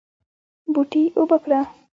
بوټي 0.73 1.03
اوبه 1.17 1.37
کړه 1.43 1.59